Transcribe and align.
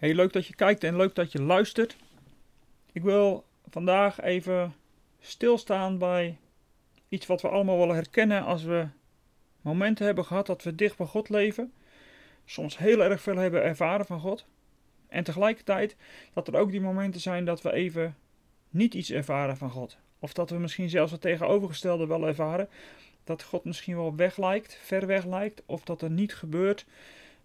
Heel 0.00 0.14
leuk 0.14 0.32
dat 0.32 0.46
je 0.46 0.54
kijkt 0.54 0.84
en 0.84 0.96
leuk 0.96 1.14
dat 1.14 1.32
je 1.32 1.42
luistert. 1.42 1.96
Ik 2.92 3.02
wil 3.02 3.44
vandaag 3.68 4.20
even 4.20 4.74
stilstaan 5.20 5.98
bij 5.98 6.38
iets 7.08 7.26
wat 7.26 7.42
we 7.42 7.48
allemaal 7.48 7.78
wel 7.78 7.94
herkennen 7.94 8.44
als 8.44 8.62
we 8.62 8.86
momenten 9.60 10.06
hebben 10.06 10.24
gehad 10.24 10.46
dat 10.46 10.62
we 10.62 10.74
dicht 10.74 10.96
bij 10.96 11.06
God 11.06 11.28
leven. 11.28 11.72
Soms 12.44 12.78
heel 12.78 13.02
erg 13.02 13.20
veel 13.20 13.36
hebben 13.36 13.62
ervaren 13.62 14.06
van 14.06 14.20
God. 14.20 14.46
En 15.08 15.24
tegelijkertijd 15.24 15.96
dat 16.32 16.48
er 16.48 16.56
ook 16.56 16.70
die 16.70 16.80
momenten 16.80 17.20
zijn 17.20 17.44
dat 17.44 17.62
we 17.62 17.72
even 17.72 18.16
niet 18.70 18.94
iets 18.94 19.10
ervaren 19.10 19.56
van 19.56 19.70
God. 19.70 19.98
Of 20.18 20.32
dat 20.32 20.50
we 20.50 20.56
misschien 20.56 20.90
zelfs 20.90 21.12
het 21.12 21.20
tegenovergestelde 21.20 22.06
wel 22.06 22.26
ervaren. 22.26 22.68
Dat 23.24 23.42
God 23.42 23.64
misschien 23.64 23.96
wel 23.96 24.16
weg 24.16 24.36
lijkt, 24.36 24.74
ver 24.74 25.06
weg 25.06 25.24
lijkt. 25.24 25.62
Of 25.66 25.84
dat 25.84 26.02
er 26.02 26.10
niet 26.10 26.34
gebeurt 26.34 26.86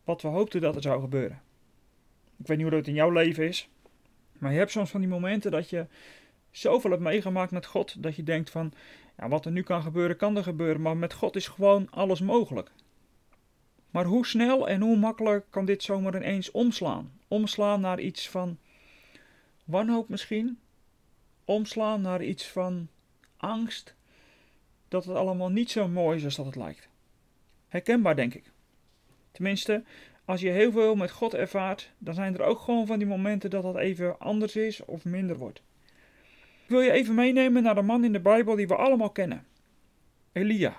wat 0.03 0.21
we 0.21 0.27
hoopten 0.27 0.61
dat 0.61 0.75
er 0.75 0.81
zou 0.81 1.01
gebeuren. 1.01 1.44
Ik 2.37 2.47
weet 2.47 2.57
niet 2.57 2.67
hoe 2.67 2.75
dat 2.75 2.87
in 2.87 2.93
jouw 2.93 3.11
leven 3.11 3.47
is. 3.47 3.69
Maar 4.37 4.51
je 4.51 4.57
hebt 4.57 4.71
soms 4.71 4.89
van 4.89 4.99
die 4.99 5.09
momenten 5.09 5.51
dat 5.51 5.69
je 5.69 5.85
zoveel 6.51 6.89
hebt 6.91 7.03
meegemaakt 7.03 7.51
met 7.51 7.65
God. 7.65 8.03
Dat 8.03 8.15
je 8.15 8.23
denkt 8.23 8.49
van, 8.49 8.73
ja, 9.17 9.27
wat 9.27 9.45
er 9.45 9.51
nu 9.51 9.63
kan 9.63 9.81
gebeuren, 9.81 10.17
kan 10.17 10.37
er 10.37 10.43
gebeuren. 10.43 10.81
Maar 10.81 10.97
met 10.97 11.13
God 11.13 11.35
is 11.35 11.47
gewoon 11.47 11.87
alles 11.91 12.21
mogelijk. 12.21 12.71
Maar 13.89 14.05
hoe 14.05 14.25
snel 14.25 14.67
en 14.67 14.81
hoe 14.81 14.97
makkelijk 14.97 15.45
kan 15.49 15.65
dit 15.65 15.83
zomaar 15.83 16.15
ineens 16.15 16.51
omslaan? 16.51 17.11
Omslaan 17.27 17.81
naar 17.81 17.99
iets 17.99 18.29
van 18.29 18.57
wanhoop 19.63 20.09
misschien? 20.09 20.59
Omslaan 21.45 22.01
naar 22.01 22.23
iets 22.23 22.47
van 22.47 22.87
angst? 23.37 23.95
Dat 24.87 25.05
het 25.05 25.15
allemaal 25.15 25.49
niet 25.49 25.71
zo 25.71 25.87
mooi 25.87 26.17
is 26.17 26.23
als 26.23 26.35
dat 26.35 26.45
het 26.45 26.55
lijkt. 26.55 26.87
Herkenbaar, 27.67 28.15
denk 28.15 28.33
ik. 28.33 28.51
Tenminste, 29.31 29.83
als 30.25 30.41
je 30.41 30.49
heel 30.49 30.71
veel 30.71 30.95
met 30.95 31.11
God 31.11 31.33
ervaart, 31.33 31.91
dan 31.97 32.13
zijn 32.13 32.33
er 32.33 32.43
ook 32.43 32.59
gewoon 32.59 32.85
van 32.85 32.97
die 32.97 33.07
momenten 33.07 33.49
dat 33.49 33.63
dat 33.63 33.77
even 33.77 34.19
anders 34.19 34.55
is 34.55 34.85
of 34.85 35.05
minder 35.05 35.37
wordt. 35.37 35.61
Ik 36.63 36.71
wil 36.71 36.81
je 36.81 36.91
even 36.91 37.15
meenemen 37.15 37.63
naar 37.63 37.75
de 37.75 37.81
man 37.81 38.03
in 38.03 38.13
de 38.13 38.19
Bijbel 38.19 38.55
die 38.55 38.67
we 38.67 38.75
allemaal 38.75 39.09
kennen: 39.09 39.45
Elia. 40.31 40.77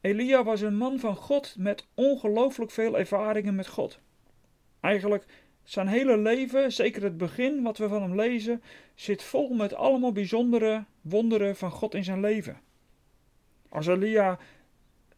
Elia 0.00 0.44
was 0.44 0.60
een 0.60 0.76
man 0.76 0.98
van 0.98 1.16
God 1.16 1.54
met 1.58 1.86
ongelooflijk 1.94 2.70
veel 2.70 2.98
ervaringen 2.98 3.54
met 3.54 3.66
God. 3.66 3.98
Eigenlijk 4.80 5.26
zijn 5.62 5.86
hele 5.86 6.18
leven, 6.18 6.72
zeker 6.72 7.02
het 7.02 7.16
begin 7.16 7.62
wat 7.62 7.78
we 7.78 7.88
van 7.88 8.02
hem 8.02 8.14
lezen, 8.14 8.62
zit 8.94 9.22
vol 9.22 9.54
met 9.54 9.74
allemaal 9.74 10.12
bijzondere 10.12 10.84
wonderen 11.00 11.56
van 11.56 11.70
God 11.70 11.94
in 11.94 12.04
zijn 12.04 12.20
leven. 12.20 12.60
Als 13.68 13.86
Elia 13.86 14.38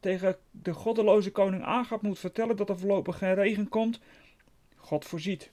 tegen 0.00 0.36
de 0.50 0.72
goddeloze 0.72 1.30
koning 1.30 1.62
Agab 1.64 2.02
moet 2.02 2.18
vertellen 2.18 2.56
dat 2.56 2.68
er 2.68 2.78
voorlopig 2.78 3.18
geen 3.18 3.34
regen 3.34 3.68
komt, 3.68 4.00
God 4.76 5.04
voorziet. 5.04 5.50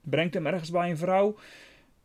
Brengt 0.00 0.34
hem 0.34 0.46
ergens 0.46 0.70
bij 0.70 0.90
een 0.90 0.96
vrouw 0.96 1.36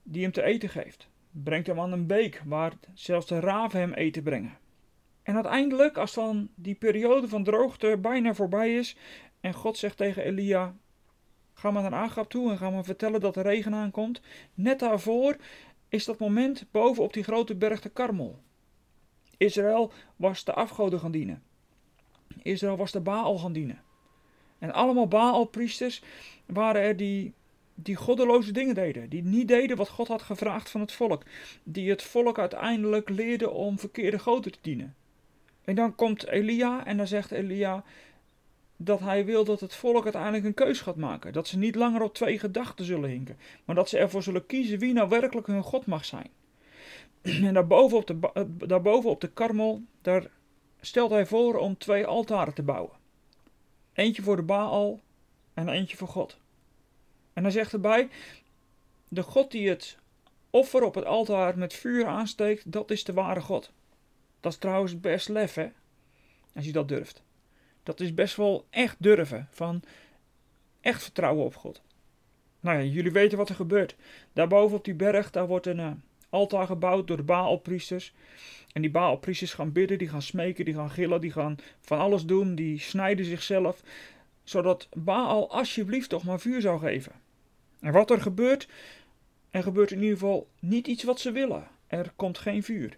die 0.03 0.21
hem 0.21 0.31
te 0.31 0.43
eten 0.43 0.69
geeft. 0.69 1.07
Brengt 1.31 1.67
hem 1.67 1.79
aan 1.79 1.91
een 1.91 2.07
beek 2.07 2.41
waar 2.45 2.73
zelfs 2.93 3.27
de 3.27 3.39
raven 3.39 3.79
hem 3.79 3.93
eten 3.93 4.23
brengen. 4.23 4.57
En 5.23 5.35
uiteindelijk, 5.35 5.97
als 5.97 6.13
dan 6.13 6.49
die 6.55 6.75
periode 6.75 7.27
van 7.27 7.43
droogte 7.43 7.97
bijna 8.01 8.33
voorbij 8.33 8.75
is 8.75 8.97
en 9.39 9.53
God 9.53 9.77
zegt 9.77 9.97
tegen 9.97 10.23
Elia: 10.23 10.75
Ga 11.53 11.71
maar 11.71 11.81
naar 11.81 11.93
Agab 11.93 12.29
toe 12.29 12.51
en 12.51 12.57
ga 12.57 12.69
maar 12.69 12.83
vertellen 12.83 13.19
dat 13.19 13.33
de 13.33 13.41
regen 13.41 13.73
aankomt. 13.73 14.21
Net 14.53 14.79
daarvoor 14.79 15.37
is 15.89 16.05
dat 16.05 16.19
moment 16.19 16.65
boven 16.71 17.03
op 17.03 17.13
die 17.13 17.23
grote 17.23 17.55
berg 17.55 17.81
de 17.81 17.89
Karmel. 17.89 18.39
Israël 19.37 19.91
was 20.15 20.43
de 20.43 20.53
afgoden 20.53 20.99
gaan 20.99 21.11
dienen. 21.11 21.43
Israël 22.41 22.77
was 22.77 22.91
de 22.91 22.99
Baal 22.99 23.37
gaan 23.37 23.53
dienen. 23.53 23.81
En 24.59 24.73
allemaal 24.73 25.07
Baalpriesters 25.07 26.01
waren 26.45 26.81
er 26.81 26.97
die, 26.97 27.33
die 27.75 27.95
goddeloze 27.95 28.51
dingen 28.51 28.75
deden. 28.75 29.09
Die 29.09 29.23
niet 29.23 29.47
deden 29.47 29.77
wat 29.77 29.89
God 29.89 30.07
had 30.07 30.21
gevraagd 30.21 30.69
van 30.69 30.81
het 30.81 30.91
volk. 30.91 31.23
Die 31.63 31.89
het 31.89 32.03
volk 32.03 32.39
uiteindelijk 32.39 33.09
leerden 33.09 33.53
om 33.53 33.79
verkeerde 33.79 34.19
goden 34.19 34.51
te 34.51 34.59
dienen. 34.61 34.95
En 35.63 35.75
dan 35.75 35.95
komt 35.95 36.27
Elia 36.27 36.85
en 36.85 36.97
dan 36.97 37.07
zegt 37.07 37.31
Elia 37.31 37.83
dat 38.77 38.99
hij 38.99 39.25
wil 39.25 39.43
dat 39.43 39.59
het 39.59 39.75
volk 39.75 40.03
uiteindelijk 40.03 40.45
een 40.45 40.53
keus 40.53 40.81
gaat 40.81 40.95
maken. 40.95 41.33
Dat 41.33 41.47
ze 41.47 41.57
niet 41.57 41.75
langer 41.75 42.01
op 42.01 42.13
twee 42.13 42.39
gedachten 42.39 42.85
zullen 42.85 43.09
hinken. 43.09 43.37
Maar 43.65 43.75
dat 43.75 43.89
ze 43.89 43.97
ervoor 43.97 44.23
zullen 44.23 44.45
kiezen 44.45 44.79
wie 44.79 44.93
nou 44.93 45.09
werkelijk 45.09 45.47
hun 45.47 45.63
God 45.63 45.85
mag 45.85 46.05
zijn. 46.05 46.29
En 47.47 47.53
daarboven 47.53 47.97
op 47.97 48.07
de, 48.07 48.45
daarboven 48.67 49.09
op 49.09 49.21
de 49.21 49.27
karmel, 49.27 49.81
daar 50.01 50.29
stelt 50.87 51.11
hij 51.11 51.25
voor 51.25 51.55
om 51.55 51.77
twee 51.77 52.05
altaren 52.05 52.53
te 52.53 52.63
bouwen. 52.63 52.91
Eentje 53.93 54.21
voor 54.21 54.35
de 54.35 54.41
Baal 54.41 54.99
en 55.53 55.69
eentje 55.69 55.97
voor 55.97 56.07
God. 56.07 56.37
En 57.33 57.43
hij 57.43 57.51
zegt 57.51 57.73
erbij: 57.73 58.09
De 59.07 59.23
God 59.23 59.51
die 59.51 59.69
het 59.69 59.97
offer 60.49 60.83
op 60.83 60.95
het 60.95 61.05
altaar 61.05 61.57
met 61.57 61.73
vuur 61.73 62.05
aansteekt, 62.05 62.71
dat 62.71 62.91
is 62.91 63.03
de 63.03 63.13
ware 63.13 63.41
God. 63.41 63.71
Dat 64.39 64.51
is 64.51 64.57
trouwens 64.57 64.99
best 64.99 65.29
lef, 65.29 65.53
hè? 65.53 65.69
Als 66.55 66.65
je 66.65 66.71
dat 66.71 66.87
durft. 66.87 67.23
Dat 67.83 67.99
is 67.99 68.13
best 68.13 68.35
wel 68.35 68.67
echt 68.69 68.95
durven. 68.99 69.47
Van 69.51 69.81
echt 70.81 71.03
vertrouwen 71.03 71.45
op 71.45 71.55
God. 71.55 71.81
Nou 72.59 72.77
ja, 72.77 72.83
jullie 72.83 73.11
weten 73.11 73.37
wat 73.37 73.49
er 73.49 73.55
gebeurt. 73.55 73.95
Daarboven 74.33 74.77
op 74.77 74.85
die 74.85 74.95
berg, 74.95 75.31
daar 75.31 75.47
wordt 75.47 75.65
een 75.65 75.79
uh, 75.79 75.91
altaar 76.37 76.65
gebouwd 76.65 77.07
door 77.07 77.17
de 77.17 77.23
Baalpriesters. 77.23 78.13
En 78.73 78.81
die 78.81 78.91
Baalpriesters 78.91 79.53
gaan 79.53 79.71
bidden, 79.71 79.97
die 79.97 80.09
gaan 80.09 80.21
smeken, 80.21 80.65
die 80.65 80.73
gaan 80.73 80.89
gillen, 80.89 81.21
die 81.21 81.31
gaan 81.31 81.57
van 81.79 81.99
alles 81.99 82.25
doen. 82.25 82.55
Die 82.55 82.79
snijden 82.79 83.25
zichzelf, 83.25 83.81
zodat 84.43 84.87
Baal 84.93 85.51
alsjeblieft 85.51 86.09
toch 86.09 86.23
maar 86.23 86.39
vuur 86.39 86.61
zou 86.61 86.79
geven. 86.79 87.11
En 87.79 87.91
wat 87.91 88.11
er 88.11 88.21
gebeurt, 88.21 88.67
er 89.49 89.63
gebeurt 89.63 89.91
in 89.91 90.01
ieder 90.01 90.17
geval 90.17 90.47
niet 90.59 90.87
iets 90.87 91.03
wat 91.03 91.19
ze 91.19 91.31
willen. 91.31 91.67
Er 91.87 92.11
komt 92.15 92.37
geen 92.37 92.63
vuur. 92.63 92.97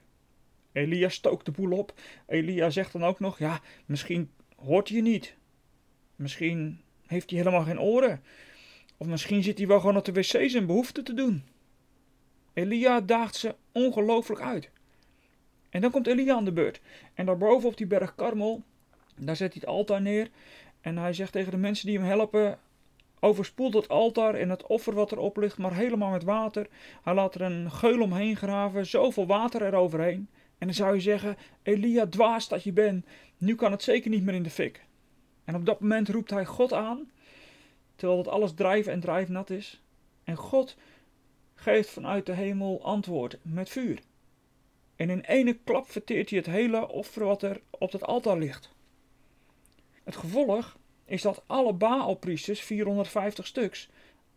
Elia 0.71 1.09
stookt 1.09 1.45
de 1.45 1.51
boel 1.51 1.77
op. 1.77 1.93
Elia 2.27 2.69
zegt 2.69 2.91
dan 2.91 3.03
ook 3.03 3.19
nog: 3.19 3.39
Ja, 3.39 3.61
misschien 3.85 4.29
hoort 4.55 4.89
hij 4.89 5.01
niet. 5.01 5.35
Misschien 6.15 6.81
heeft 7.05 7.29
hij 7.29 7.39
helemaal 7.39 7.63
geen 7.63 7.79
oren. 7.79 8.23
Of 8.97 9.07
misschien 9.07 9.43
zit 9.43 9.57
hij 9.57 9.67
wel 9.67 9.79
gewoon 9.79 9.97
op 9.97 10.05
de 10.05 10.13
wc 10.13 10.49
zijn 10.49 10.65
behoefte 10.65 11.03
te 11.03 11.13
doen. 11.13 11.43
Elia 12.53 13.01
daagt 13.01 13.35
ze 13.35 13.55
ongelooflijk 13.71 14.41
uit. 14.41 14.69
En 15.69 15.81
dan 15.81 15.91
komt 15.91 16.07
Elia 16.07 16.35
aan 16.35 16.45
de 16.45 16.51
beurt. 16.51 16.81
En 17.13 17.25
daarboven 17.25 17.69
op 17.69 17.77
die 17.77 17.87
berg 17.87 18.15
Karmel, 18.15 18.63
daar 19.15 19.35
zet 19.35 19.53
hij 19.53 19.61
het 19.61 19.69
altaar 19.69 20.01
neer. 20.01 20.29
En 20.81 20.97
hij 20.97 21.13
zegt 21.13 21.31
tegen 21.31 21.51
de 21.51 21.57
mensen 21.57 21.87
die 21.87 21.97
hem 21.97 22.07
helpen: 22.07 22.59
overspoelt 23.19 23.73
het 23.73 23.87
altaar 23.87 24.35
en 24.35 24.49
het 24.49 24.67
offer 24.67 24.93
wat 24.93 25.11
erop 25.11 25.37
ligt, 25.37 25.57
maar 25.57 25.73
helemaal 25.73 26.11
met 26.11 26.23
water. 26.23 26.67
Hij 27.03 27.13
laat 27.13 27.35
er 27.35 27.41
een 27.41 27.71
geul 27.71 28.01
omheen 28.01 28.35
graven, 28.35 28.85
zoveel 28.85 29.25
water 29.25 29.65
eroverheen. 29.65 30.29
En 30.57 30.67
dan 30.67 30.75
zou 30.75 30.95
je 30.95 31.01
zeggen: 31.01 31.37
Elia, 31.63 32.07
dwaas 32.07 32.47
dat 32.47 32.63
je 32.63 32.73
bent, 32.73 33.05
nu 33.37 33.55
kan 33.55 33.71
het 33.71 33.83
zeker 33.83 34.09
niet 34.09 34.23
meer 34.23 34.35
in 34.35 34.43
de 34.43 34.49
fik. 34.49 34.85
En 35.45 35.55
op 35.55 35.65
dat 35.65 35.79
moment 35.79 36.09
roept 36.09 36.29
hij 36.29 36.45
God 36.45 36.73
aan, 36.73 37.11
terwijl 37.95 38.19
het 38.19 38.27
alles 38.27 38.53
drijven 38.53 38.91
en 38.91 38.99
drijfnat 38.99 39.49
is. 39.49 39.81
En 40.23 40.35
God 40.35 40.75
geeft 41.59 41.89
vanuit 41.89 42.25
de 42.25 42.33
hemel 42.33 42.83
antwoord 42.83 43.37
met 43.41 43.69
vuur. 43.69 43.99
En 44.95 45.09
in 45.09 45.21
ene 45.21 45.57
klap 45.63 45.89
verteert 45.89 46.29
hij 46.29 46.37
het 46.39 46.47
hele 46.47 46.87
offer 46.87 47.25
wat 47.25 47.43
er 47.43 47.61
op 47.69 47.91
het 47.91 48.03
altaar 48.03 48.37
ligt. 48.37 48.71
Het 50.03 50.15
gevolg 50.15 50.77
is 51.05 51.21
dat 51.21 51.43
alle 51.45 51.73
Baalpriesters, 51.73 52.61
450 52.61 53.47
stuks, 53.47 53.89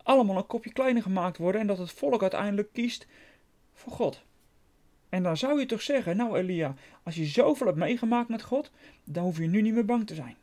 allemaal 0.03 0.37
een 0.37 0.47
kopje 0.47 0.73
kleiner 0.73 1.03
gemaakt 1.03 1.39
worden 1.39 1.61
en 1.61 1.67
dat 1.67 1.79
het 1.79 1.93
volk 1.93 2.23
uiteindelijk 2.23 2.73
kiest 2.73 3.07
voor 3.73 3.93
God. 3.93 4.23
En 5.09 5.23
dan 5.23 5.37
zou 5.37 5.61
je 5.61 5.67
toch 5.67 5.83
zeggen, 5.83 6.17
nou 6.17 6.39
Elia, 6.39 6.75
als 7.03 7.15
je 7.15 7.25
zoveel 7.25 7.67
hebt 7.67 7.79
meegemaakt 7.79 8.29
met 8.29 8.43
God, 8.43 8.71
dan 9.05 9.25
hoef 9.25 9.39
je 9.39 9.47
nu 9.47 9.63
niet 9.63 9.75
meer 9.75 9.85
bang 9.85 10.07
te 10.07 10.15
zijn. 10.15 10.37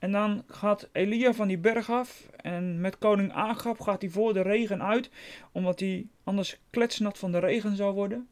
En 0.00 0.12
dan 0.12 0.44
gaat 0.46 0.88
Elia 0.92 1.32
van 1.32 1.48
die 1.48 1.58
berg 1.58 1.90
af 1.90 2.26
en 2.36 2.80
met 2.80 2.98
koning 2.98 3.32
Agab 3.32 3.80
gaat 3.80 4.00
hij 4.00 4.10
voor 4.10 4.32
de 4.32 4.42
regen 4.42 4.82
uit, 4.82 5.10
omdat 5.52 5.80
hij 5.80 6.06
anders 6.24 6.60
kletsnat 6.70 7.18
van 7.18 7.32
de 7.32 7.38
regen 7.38 7.76
zou 7.76 7.94
worden. 7.94 8.28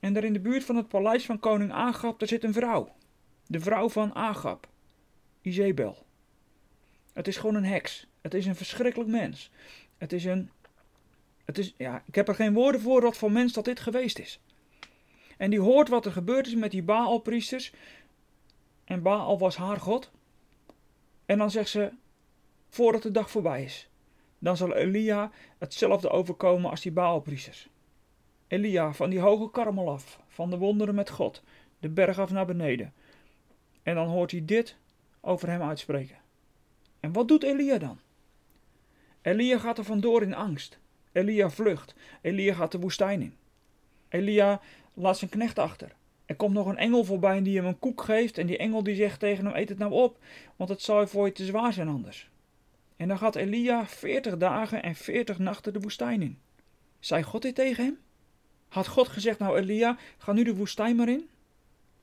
En 0.00 0.12
daar 0.12 0.24
in 0.24 0.32
de 0.32 0.40
buurt 0.40 0.64
van 0.64 0.76
het 0.76 0.88
paleis 0.88 1.24
van 1.24 1.38
koning 1.38 1.72
Agab, 1.72 2.18
daar 2.18 2.28
zit 2.28 2.44
een 2.44 2.52
vrouw. 2.52 2.94
De 3.46 3.60
vrouw 3.60 3.88
van 3.88 4.14
Agab, 4.14 4.68
Izebel. 5.42 6.06
Het 7.12 7.28
is 7.28 7.36
gewoon 7.36 7.54
een 7.54 7.64
heks. 7.64 8.06
Het 8.20 8.34
is 8.34 8.46
een 8.46 8.56
verschrikkelijk 8.56 9.10
mens. 9.10 9.50
Het 9.98 10.12
is 10.12 10.24
een. 10.24 10.50
Het 11.44 11.58
is, 11.58 11.74
ja, 11.76 12.02
ik 12.06 12.14
heb 12.14 12.28
er 12.28 12.34
geen 12.34 12.54
woorden 12.54 12.80
voor 12.80 13.02
wat 13.02 13.16
voor 13.16 13.32
mens 13.32 13.52
dat 13.52 13.64
dit 13.64 13.80
geweest 13.80 14.18
is. 14.18 14.40
En 15.36 15.50
die 15.50 15.60
hoort 15.60 15.88
wat 15.88 16.06
er 16.06 16.12
gebeurd 16.12 16.46
is 16.46 16.54
met 16.54 16.70
die 16.70 16.82
Baalpriesters. 16.82 17.72
En 18.84 19.02
Baal 19.02 19.38
was 19.38 19.56
haar 19.56 19.80
god. 19.80 20.10
En 21.26 21.38
dan 21.38 21.50
zegt 21.50 21.68
ze, 21.68 21.92
voordat 22.68 23.02
de 23.02 23.10
dag 23.10 23.30
voorbij 23.30 23.64
is, 23.64 23.88
dan 24.38 24.56
zal 24.56 24.74
Elia 24.74 25.30
hetzelfde 25.58 26.10
overkomen 26.10 26.70
als 26.70 26.80
die 26.80 26.92
Baalpriesters. 26.92 27.68
Elia 28.48 28.92
van 28.92 29.10
die 29.10 29.20
hoge 29.20 29.50
karmel 29.50 29.90
af, 29.90 30.20
van 30.28 30.50
de 30.50 30.58
wonderen 30.58 30.94
met 30.94 31.10
God, 31.10 31.42
de 31.78 31.88
berg 31.88 32.18
af 32.18 32.30
naar 32.30 32.46
beneden. 32.46 32.92
En 33.82 33.94
dan 33.94 34.08
hoort 34.08 34.30
hij 34.30 34.44
dit 34.44 34.76
over 35.20 35.48
hem 35.48 35.62
uitspreken. 35.62 36.16
En 37.00 37.12
wat 37.12 37.28
doet 37.28 37.42
Elia 37.42 37.78
dan? 37.78 37.98
Elia 39.22 39.58
gaat 39.58 39.78
er 39.78 39.84
vandoor 39.84 40.22
in 40.22 40.34
angst. 40.34 40.78
Elia 41.12 41.50
vlucht. 41.50 41.94
Elia 42.22 42.54
gaat 42.54 42.72
de 42.72 42.78
woestijn 42.78 43.22
in. 43.22 43.36
Elia 44.08 44.60
laat 44.94 45.18
zijn 45.18 45.30
knecht 45.30 45.58
achter. 45.58 45.94
Er 46.26 46.36
komt 46.36 46.54
nog 46.54 46.66
een 46.66 46.76
engel 46.76 47.04
voorbij 47.04 47.42
die 47.42 47.56
hem 47.56 47.66
een 47.66 47.78
koek 47.78 48.02
geeft. 48.02 48.38
En 48.38 48.46
die 48.46 48.58
engel 48.58 48.82
die 48.82 48.94
zegt 48.94 49.20
tegen 49.20 49.44
hem: 49.44 49.54
Eet 49.54 49.68
het 49.68 49.78
nou 49.78 49.92
op, 49.92 50.18
want 50.56 50.70
het 50.70 50.82
zou 50.82 51.08
voor 51.08 51.26
je 51.26 51.32
te 51.32 51.44
zwaar 51.44 51.72
zijn 51.72 51.88
anders. 51.88 52.30
En 52.96 53.08
dan 53.08 53.18
gaat 53.18 53.36
Elia 53.36 53.86
veertig 53.86 54.36
dagen 54.36 54.82
en 54.82 54.94
veertig 54.94 55.38
nachten 55.38 55.72
de 55.72 55.80
woestijn 55.80 56.22
in. 56.22 56.38
Zei 56.98 57.22
God 57.22 57.42
dit 57.42 57.54
tegen 57.54 57.84
hem? 57.84 57.98
Had 58.68 58.86
God 58.86 59.08
gezegd: 59.08 59.38
Nou, 59.38 59.58
Elia, 59.58 59.98
ga 60.18 60.32
nu 60.32 60.44
de 60.44 60.54
woestijn 60.54 60.96
maar 60.96 61.08
in? 61.08 61.28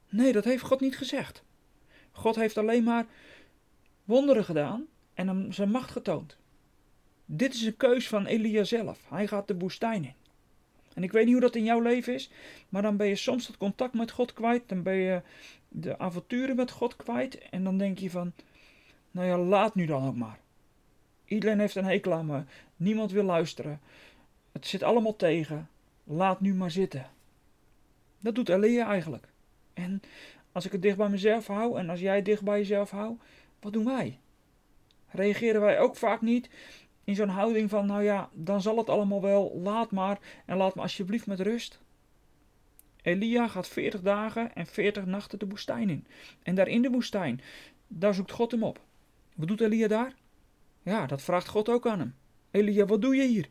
Nee, 0.09 0.31
dat 0.31 0.43
heeft 0.43 0.63
God 0.63 0.79
niet 0.79 0.97
gezegd. 0.97 1.43
God 2.11 2.35
heeft 2.35 2.57
alleen 2.57 2.83
maar 2.83 3.05
wonderen 4.03 4.43
gedaan 4.43 4.85
en 5.13 5.27
hem 5.27 5.51
zijn 5.51 5.71
macht 5.71 5.91
getoond. 5.91 6.37
Dit 7.25 7.53
is 7.53 7.61
een 7.61 7.77
keus 7.77 8.07
van 8.07 8.25
Elia 8.25 8.63
zelf. 8.63 9.09
Hij 9.09 9.27
gaat 9.27 9.47
de 9.47 9.57
woestijn 9.57 10.03
in. 10.03 10.13
En 10.95 11.03
ik 11.03 11.11
weet 11.11 11.23
niet 11.23 11.33
hoe 11.33 11.41
dat 11.41 11.55
in 11.55 11.63
jouw 11.63 11.81
leven 11.81 12.13
is, 12.13 12.29
maar 12.69 12.81
dan 12.81 12.97
ben 12.97 13.07
je 13.07 13.15
soms 13.15 13.47
het 13.47 13.57
contact 13.57 13.93
met 13.93 14.11
God 14.11 14.33
kwijt. 14.33 14.63
Dan 14.69 14.83
ben 14.83 14.95
je 14.95 15.21
de 15.67 15.99
avonturen 15.99 16.55
met 16.55 16.71
God 16.71 16.95
kwijt. 16.95 17.49
En 17.49 17.63
dan 17.63 17.77
denk 17.77 17.99
je 17.99 18.09
van, 18.09 18.33
nou 19.11 19.27
ja, 19.27 19.37
laat 19.37 19.75
nu 19.75 19.85
dan 19.85 20.07
ook 20.07 20.15
maar. 20.15 20.39
Iedereen 21.25 21.59
heeft 21.59 21.75
een 21.75 21.85
hekel 21.85 22.13
aan 22.13 22.25
me. 22.25 22.43
Niemand 22.75 23.11
wil 23.11 23.23
luisteren. 23.23 23.81
Het 24.51 24.67
zit 24.67 24.83
allemaal 24.83 25.15
tegen. 25.15 25.69
Laat 26.03 26.41
nu 26.41 26.53
maar 26.53 26.71
zitten. 26.71 27.09
Dat 28.19 28.35
doet 28.35 28.49
Elia 28.49 28.87
eigenlijk. 28.87 29.27
En 29.73 30.01
als 30.51 30.65
ik 30.65 30.71
het 30.71 30.81
dicht 30.81 30.97
bij 30.97 31.09
mezelf 31.09 31.47
hou 31.47 31.79
en 31.79 31.89
als 31.89 31.99
jij 31.99 32.15
het 32.15 32.25
dicht 32.25 32.41
bij 32.41 32.57
jezelf 32.57 32.89
houdt, 32.89 33.23
wat 33.59 33.73
doen 33.73 33.85
wij? 33.85 34.19
Reageren 35.09 35.61
wij 35.61 35.79
ook 35.79 35.95
vaak 35.95 36.21
niet 36.21 36.49
in 37.03 37.15
zo'n 37.15 37.29
houding 37.29 37.69
van, 37.69 37.85
nou 37.85 38.03
ja, 38.03 38.29
dan 38.33 38.61
zal 38.61 38.77
het 38.77 38.89
allemaal 38.89 39.21
wel, 39.21 39.59
laat 39.63 39.91
maar 39.91 40.19
en 40.45 40.57
laat 40.57 40.75
me 40.75 40.81
alsjeblieft 40.81 41.27
met 41.27 41.39
rust. 41.39 41.79
Elia 43.01 43.47
gaat 43.47 43.67
40 43.67 44.01
dagen 44.01 44.55
en 44.55 44.65
40 44.65 45.05
nachten 45.05 45.39
de 45.39 45.47
woestijn 45.47 45.89
in. 45.89 46.05
En 46.43 46.55
daar 46.55 46.67
in 46.67 46.81
de 46.81 46.89
woestijn, 46.89 47.41
daar 47.87 48.13
zoekt 48.13 48.31
God 48.31 48.51
hem 48.51 48.63
op. 48.63 48.79
Wat 49.35 49.47
doet 49.47 49.61
Elia 49.61 49.87
daar? 49.87 50.13
Ja, 50.83 51.05
dat 51.05 51.21
vraagt 51.21 51.47
God 51.47 51.69
ook 51.69 51.87
aan 51.87 51.99
hem. 51.99 52.15
Elia, 52.51 52.85
wat 52.85 53.01
doe 53.01 53.15
je 53.15 53.27
hier? 53.27 53.49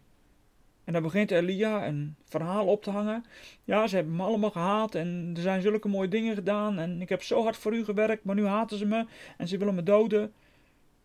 En 0.84 0.92
dan 0.92 1.02
begint 1.02 1.30
Elia 1.30 1.86
een 1.86 2.16
verhaal 2.24 2.66
op 2.66 2.82
te 2.82 2.90
hangen. 2.90 3.24
Ja, 3.64 3.86
ze 3.86 3.94
hebben 3.94 4.16
me 4.16 4.22
allemaal 4.22 4.50
gehaat 4.50 4.94
en 4.94 5.32
er 5.36 5.42
zijn 5.42 5.62
zulke 5.62 5.88
mooie 5.88 6.08
dingen 6.08 6.34
gedaan. 6.34 6.78
En 6.78 7.00
ik 7.00 7.08
heb 7.08 7.22
zo 7.22 7.42
hard 7.42 7.56
voor 7.56 7.74
u 7.74 7.84
gewerkt, 7.84 8.24
maar 8.24 8.34
nu 8.34 8.46
haten 8.46 8.78
ze 8.78 8.86
me 8.86 9.06
en 9.36 9.48
ze 9.48 9.58
willen 9.58 9.74
me 9.74 9.82
doden. 9.82 10.32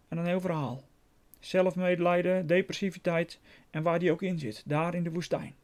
En 0.08 0.18
een 0.18 0.26
heel 0.26 0.42
verhaal. 0.42 0.84
Zelfmedelijden, 1.39 2.48
depressiviteit 2.48 3.39
en 3.69 3.84
waar 3.84 4.00
die 4.00 4.12
ook 4.12 4.22
in 4.22 4.39
zit, 4.39 4.63
daar 4.66 4.95
in 4.95 5.04
de 5.04 5.12
woestijn. 5.12 5.56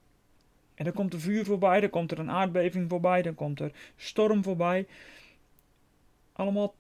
En 0.76 0.84
dan 0.84 0.94
komt 0.94 1.14
er 1.14 1.20
vuur 1.20 1.46
voorbij, 1.46 1.80
dan 1.80 1.90
komt 1.90 2.12
er 2.12 2.20
een 2.20 2.32
aardbeving 2.32 2.90
voorbij, 2.90 3.22
dan 3.22 3.36
komt 3.36 3.60
er 3.60 3.72
storm 3.96 4.44
voorbij. 4.44 4.88
Allemaal 6.32 6.76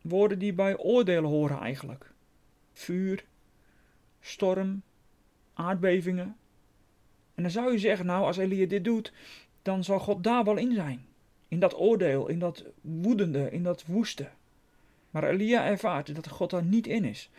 woorden 0.00 0.38
die 0.38 0.52
bij 0.52 0.76
oordelen 0.76 1.30
horen 1.30 1.60
eigenlijk. 1.60 2.10
Vuur, 2.72 3.24
storm, 4.20 4.82
aardbevingen. 5.54 6.36
En 7.34 7.42
dan 7.42 7.52
zou 7.52 7.72
je 7.72 7.78
zeggen, 7.78 8.06
nou, 8.06 8.24
als 8.24 8.36
Elia 8.36 8.66
dit 8.66 8.84
doet, 8.84 9.12
dan 9.62 9.84
zal 9.84 9.98
God 9.98 10.24
daar 10.24 10.44
wel 10.44 10.56
in 10.56 10.72
zijn. 10.72 11.06
In 11.48 11.58
dat 11.58 11.78
oordeel, 11.78 12.28
in 12.28 12.38
dat 12.38 12.64
woedende, 12.80 13.50
in 13.50 13.62
dat 13.62 13.84
woeste. 13.86 14.28
Maar 15.10 15.24
Elia 15.24 15.64
ervaart 15.64 16.14
dat 16.14 16.28
God 16.28 16.50
daar 16.50 16.64
niet 16.64 16.86
in 16.86 17.04
is. 17.04 17.30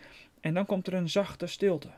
En 0.46 0.54
dan 0.54 0.66
komt 0.66 0.86
er 0.86 0.94
een 0.94 1.08
zachte 1.08 1.46
stilte. 1.46 1.90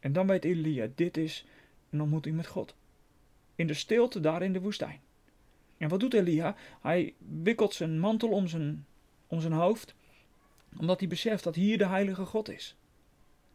En 0.00 0.12
dan 0.12 0.26
weet 0.26 0.44
Elia, 0.44 0.88
dit 0.94 1.16
is 1.16 1.46
een 1.90 2.00
ontmoeting 2.00 2.36
met 2.36 2.46
God. 2.46 2.74
In 3.54 3.66
de 3.66 3.74
stilte 3.74 4.20
daar 4.20 4.42
in 4.42 4.52
de 4.52 4.60
woestijn. 4.60 5.00
En 5.76 5.88
wat 5.88 6.00
doet 6.00 6.14
Elia? 6.14 6.56
Hij 6.80 7.14
wikkelt 7.42 7.74
zijn 7.74 7.98
mantel 7.98 8.28
om 8.28 8.46
zijn, 8.46 8.86
om 9.26 9.40
zijn 9.40 9.52
hoofd, 9.52 9.94
omdat 10.78 10.98
hij 10.98 11.08
beseft 11.08 11.44
dat 11.44 11.54
hier 11.54 11.78
de 11.78 11.86
heilige 11.86 12.24
God 12.24 12.48
is. 12.48 12.76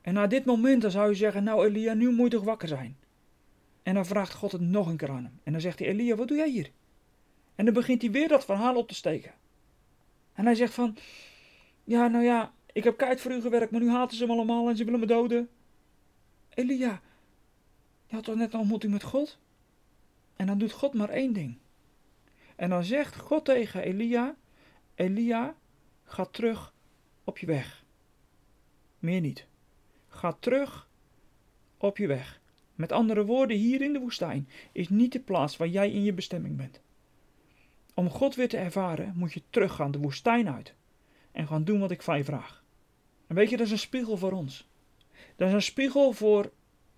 En 0.01 0.13
na 0.13 0.27
dit 0.27 0.45
moment 0.45 0.81
dan 0.81 0.91
zou 0.91 1.09
je 1.09 1.15
zeggen, 1.15 1.43
nou 1.43 1.65
Elia, 1.65 1.93
nu 1.93 2.11
moet 2.11 2.31
je 2.31 2.37
toch 2.37 2.45
wakker 2.45 2.67
zijn. 2.67 2.97
En 3.83 3.93
dan 3.93 4.05
vraagt 4.05 4.33
God 4.33 4.51
het 4.51 4.61
nog 4.61 4.87
een 4.87 4.97
keer 4.97 5.09
aan 5.09 5.23
hem. 5.23 5.39
En 5.43 5.51
dan 5.51 5.61
zegt 5.61 5.79
hij, 5.79 5.87
Elia, 5.87 6.15
wat 6.15 6.27
doe 6.27 6.37
jij 6.37 6.49
hier? 6.49 6.71
En 7.55 7.65
dan 7.65 7.73
begint 7.73 8.01
hij 8.01 8.11
weer 8.11 8.27
dat 8.27 8.45
verhaal 8.45 8.75
op 8.75 8.87
te 8.87 8.95
steken. 8.95 9.33
En 10.33 10.45
hij 10.45 10.55
zegt 10.55 10.73
van, 10.73 10.97
ja, 11.83 12.07
nou 12.07 12.23
ja, 12.23 12.53
ik 12.77 12.83
heb 12.83 12.97
keihard 12.97 13.21
voor 13.21 13.31
u 13.31 13.41
gewerkt, 13.41 13.71
maar 13.71 13.81
nu 13.81 13.89
haten 13.89 14.17
ze 14.17 14.23
hem 14.23 14.31
allemaal 14.31 14.69
en 14.69 14.75
ze 14.75 14.83
willen 14.83 14.99
me 14.99 15.05
doden. 15.05 15.49
Elia, 16.49 17.01
je 18.05 18.15
had 18.15 18.23
toch 18.23 18.35
net 18.35 18.53
een 18.53 18.59
ontmoeting 18.59 18.91
met 18.91 19.03
God? 19.03 19.39
En 20.35 20.47
dan 20.47 20.57
doet 20.57 20.71
God 20.71 20.93
maar 20.93 21.09
één 21.09 21.33
ding. 21.33 21.57
En 22.55 22.69
dan 22.69 22.83
zegt 22.83 23.15
God 23.15 23.45
tegen 23.45 23.81
Elia, 23.81 24.35
Elia, 24.95 25.55
ga 26.03 26.25
terug 26.25 26.73
op 27.23 27.37
je 27.37 27.45
weg. 27.45 27.83
Meer 28.99 29.21
niet. 29.21 29.47
Ga 30.07 30.31
terug 30.39 30.89
op 31.77 31.97
je 31.97 32.07
weg. 32.07 32.41
Met 32.75 32.91
andere 32.91 33.25
woorden, 33.25 33.57
hier 33.57 33.81
in 33.81 33.93
de 33.93 33.99
woestijn 33.99 34.49
is 34.71 34.89
niet 34.89 35.11
de 35.11 35.19
plaats 35.19 35.57
waar 35.57 35.67
jij 35.67 35.91
in 35.91 36.03
je 36.03 36.13
bestemming 36.13 36.57
bent. 36.57 36.81
Om 37.93 38.09
God 38.09 38.35
weer 38.35 38.49
te 38.49 38.57
ervaren, 38.57 39.13
moet 39.15 39.33
je 39.33 39.41
teruggaan 39.49 39.91
de 39.91 39.99
woestijn 39.99 40.49
uit 40.49 40.73
en 41.31 41.47
gaan 41.47 41.63
doen 41.63 41.79
wat 41.79 41.91
ik 41.91 42.01
van 42.01 42.17
je 42.17 42.23
vraag. 42.23 42.65
En 43.27 43.35
weet 43.35 43.49
je, 43.49 43.57
dat 43.57 43.65
is 43.65 43.71
een 43.71 43.79
spiegel 43.79 44.17
voor 44.17 44.31
ons. 44.31 44.67
Dat 45.35 45.47
is 45.47 45.53
een 45.53 45.61
spiegel 45.61 46.11
voor 46.11 46.51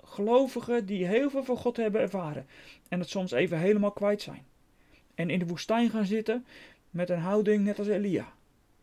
gelovigen 0.03 0.85
die 0.85 1.05
heel 1.05 1.29
veel 1.29 1.43
van 1.43 1.57
God 1.57 1.77
hebben 1.77 2.01
ervaren 2.01 2.47
en 2.87 2.99
het 2.99 3.09
soms 3.09 3.31
even 3.31 3.59
helemaal 3.59 3.91
kwijt 3.91 4.21
zijn. 4.21 4.45
En 5.15 5.29
in 5.29 5.39
de 5.39 5.45
woestijn 5.45 5.89
gaan 5.89 6.05
zitten 6.05 6.45
met 6.89 7.09
een 7.09 7.19
houding 7.19 7.63
net 7.63 7.79
als 7.79 7.87
Elia. 7.87 8.33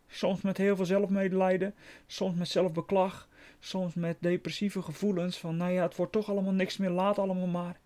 Soms 0.08 0.40
met 0.40 0.56
heel 0.56 0.76
veel 0.76 0.84
zelfmedelijden, 0.84 1.74
soms 2.06 2.36
met 2.36 2.48
zelfbeklag, 2.48 3.28
soms 3.58 3.94
met 3.94 4.16
depressieve 4.20 4.82
gevoelens 4.82 5.38
van 5.38 5.56
nou 5.56 5.72
ja, 5.72 5.82
het 5.82 5.96
wordt 5.96 6.12
toch 6.12 6.28
allemaal 6.28 6.52
niks 6.52 6.76
meer, 6.76 6.90
laat 6.90 7.18
allemaal 7.18 7.46
maar. 7.46 7.80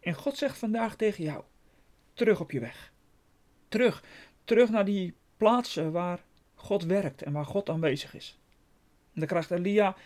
En 0.00 0.14
God 0.14 0.36
zegt 0.36 0.58
vandaag 0.58 0.96
tegen 0.96 1.24
jou, 1.24 1.42
terug 2.12 2.40
op 2.40 2.50
je 2.50 2.60
weg. 2.60 2.92
Terug, 3.68 4.04
terug 4.44 4.70
naar 4.70 4.84
die 4.84 5.14
plaatsen 5.36 5.92
waar 5.92 6.24
God 6.54 6.84
werkt 6.84 7.22
en 7.22 7.32
waar 7.32 7.46
God 7.46 7.68
aanwezig 7.68 8.14
is. 8.14 8.38
Dan 9.14 9.26
krijgt 9.26 9.50
Elia 9.50 9.96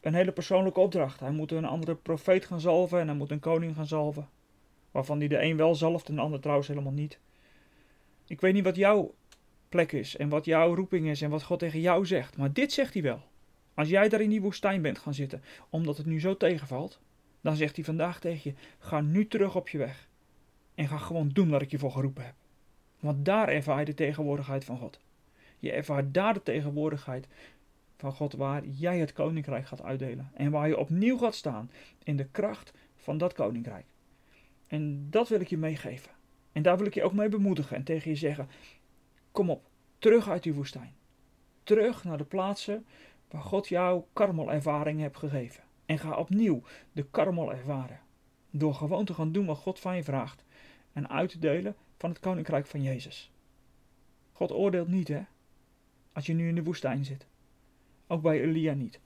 een 0.00 0.14
hele 0.14 0.32
persoonlijke 0.32 0.80
opdracht. 0.80 1.20
Hij 1.20 1.30
moet 1.30 1.52
een 1.52 1.64
andere 1.64 1.94
profeet 1.94 2.44
gaan 2.44 2.60
zalven 2.60 3.00
en 3.00 3.06
hij 3.06 3.16
moet 3.16 3.30
een 3.30 3.40
koning 3.40 3.74
gaan 3.76 3.86
zalven. 3.86 4.28
Waarvan 4.90 5.18
hij 5.18 5.28
de 5.28 5.42
een 5.42 5.56
wel 5.56 5.74
zalft 5.74 6.08
en 6.08 6.14
de 6.14 6.20
ander 6.20 6.40
trouwens 6.40 6.68
helemaal 6.68 6.92
niet. 6.92 7.18
Ik 8.26 8.40
weet 8.40 8.54
niet 8.54 8.64
wat 8.64 8.76
jouw 8.76 9.14
plek 9.68 9.92
is 9.92 10.16
en 10.16 10.28
wat 10.28 10.44
jouw 10.44 10.74
roeping 10.74 11.08
is 11.08 11.22
en 11.22 11.30
wat 11.30 11.42
God 11.42 11.58
tegen 11.58 11.80
jou 11.80 12.06
zegt. 12.06 12.36
Maar 12.36 12.52
dit 12.52 12.72
zegt 12.72 12.92
hij 12.92 13.02
wel. 13.02 13.22
Als 13.74 13.88
jij 13.88 14.08
daar 14.08 14.20
in 14.20 14.30
die 14.30 14.40
woestijn 14.40 14.82
bent 14.82 14.98
gaan 14.98 15.14
zitten, 15.14 15.42
omdat 15.70 15.96
het 15.96 16.06
nu 16.06 16.20
zo 16.20 16.36
tegenvalt, 16.36 17.00
dan 17.40 17.56
zegt 17.56 17.76
hij 17.76 17.84
vandaag 17.84 18.20
tegen 18.20 18.50
je: 18.50 18.56
ga 18.78 19.00
nu 19.00 19.26
terug 19.26 19.56
op 19.56 19.68
je 19.68 19.78
weg. 19.78 20.08
En 20.74 20.88
ga 20.88 20.98
gewoon 20.98 21.28
doen 21.28 21.50
wat 21.50 21.62
ik 21.62 21.70
je 21.70 21.78
voor 21.78 21.90
geroepen 21.90 22.24
heb. 22.24 22.34
Want 23.00 23.24
daar 23.24 23.48
ervaar 23.48 23.78
je 23.78 23.84
de 23.84 23.94
tegenwoordigheid 23.94 24.64
van 24.64 24.78
God. 24.78 25.00
Je 25.58 25.72
ervaart 25.72 26.14
daar 26.14 26.34
de 26.34 26.42
tegenwoordigheid 26.42 27.26
van 28.00 28.12
God 28.12 28.32
waar 28.32 28.66
jij 28.66 28.98
het 28.98 29.12
koninkrijk 29.12 29.66
gaat 29.66 29.82
uitdelen. 29.82 30.30
En 30.34 30.50
waar 30.50 30.68
je 30.68 30.78
opnieuw 30.78 31.18
gaat 31.18 31.34
staan 31.34 31.70
in 32.02 32.16
de 32.16 32.24
kracht 32.24 32.72
van 32.96 33.18
dat 33.18 33.32
koninkrijk. 33.32 33.86
En 34.66 35.10
dat 35.10 35.28
wil 35.28 35.40
ik 35.40 35.48
je 35.48 35.58
meegeven. 35.58 36.10
En 36.52 36.62
daar 36.62 36.76
wil 36.76 36.86
ik 36.86 36.94
je 36.94 37.02
ook 37.02 37.12
mee 37.12 37.28
bemoedigen 37.28 37.76
en 37.76 37.84
tegen 37.84 38.10
je 38.10 38.16
zeggen: 38.16 38.48
kom 39.32 39.50
op, 39.50 39.68
terug 39.98 40.28
uit 40.28 40.42
die 40.42 40.54
woestijn. 40.54 40.94
Terug 41.62 42.04
naar 42.04 42.18
de 42.18 42.24
plaatsen 42.24 42.86
waar 43.30 43.42
God 43.42 43.68
jou 43.68 44.02
karmelervaring 44.12 45.00
hebt 45.00 45.16
gegeven. 45.16 45.62
En 45.86 45.98
ga 45.98 46.16
opnieuw 46.16 46.62
de 46.92 47.06
karmel 47.10 47.52
ervaren. 47.52 48.00
Door 48.50 48.74
gewoon 48.74 49.04
te 49.04 49.14
gaan 49.14 49.32
doen 49.32 49.46
wat 49.46 49.58
God 49.58 49.80
van 49.80 49.96
je 49.96 50.04
vraagt. 50.04 50.44
En 50.92 51.08
uit 51.08 51.30
te 51.30 51.38
delen 51.38 51.76
van 51.96 52.10
het 52.10 52.18
koninkrijk 52.18 52.66
van 52.66 52.82
Jezus. 52.82 53.30
God 54.32 54.52
oordeelt 54.52 54.88
niet, 54.88 55.08
hè? 55.08 55.22
Als 56.12 56.26
je 56.26 56.32
nu 56.32 56.48
in 56.48 56.54
de 56.54 56.62
woestijn 56.62 57.04
zit. 57.04 57.26
Ook 58.10 58.22
bij 58.22 58.40
Elia 58.40 58.74
niet. 58.74 59.00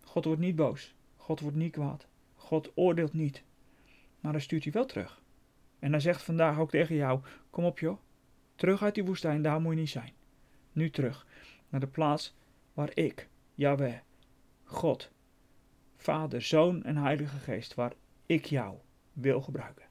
God 0.00 0.24
wordt 0.24 0.40
niet 0.40 0.56
boos. 0.56 0.94
God 1.16 1.40
wordt 1.40 1.56
niet 1.56 1.72
kwaad. 1.72 2.06
God 2.34 2.72
oordeelt 2.74 3.12
niet. 3.12 3.42
Maar 4.20 4.32
hij 4.32 4.40
stuurt 4.40 4.64
je 4.64 4.70
wel 4.70 4.86
terug. 4.86 5.22
En 5.78 5.90
hij 5.90 6.00
zegt 6.00 6.22
vandaag 6.22 6.58
ook 6.58 6.70
tegen 6.70 6.94
jou: 6.94 7.20
Kom 7.50 7.64
op, 7.64 7.78
joh. 7.78 7.98
Terug 8.54 8.82
uit 8.82 8.94
die 8.94 9.04
woestijn, 9.04 9.42
daar 9.42 9.60
moet 9.60 9.74
je 9.74 9.80
niet 9.80 9.88
zijn. 9.88 10.12
Nu 10.72 10.90
terug 10.90 11.26
naar 11.68 11.80
de 11.80 11.86
plaats 11.86 12.34
waar 12.72 12.90
ik, 12.94 13.28
Yahweh, 13.54 13.98
God, 14.64 15.10
Vader, 15.96 16.42
Zoon 16.42 16.82
en 16.82 16.96
Heilige 16.96 17.36
Geest, 17.38 17.74
waar 17.74 17.92
ik 18.26 18.44
jou 18.44 18.76
wil 19.12 19.40
gebruiken. 19.40 19.84